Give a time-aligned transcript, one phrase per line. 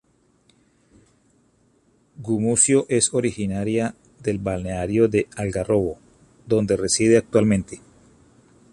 [2.17, 3.93] Gumucio es originaria
[4.23, 5.99] del balneario de Algarrobo,
[6.47, 7.81] donde reside actualmente.